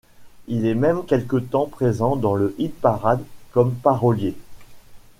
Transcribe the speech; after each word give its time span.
Il 0.47 0.65
est 0.65 0.73
même 0.73 1.05
quelque 1.05 1.35
temps 1.37 1.67
présent 1.67 2.15
dans 2.15 2.33
le 2.33 2.55
hit-parade 2.57 3.23
comme 3.51 3.71
parolier. 3.75 4.33